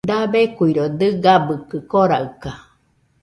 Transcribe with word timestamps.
Dabeikuiro 0.09 0.83
dɨgabɨkɨ 0.99 1.77
koraɨka 1.91 2.51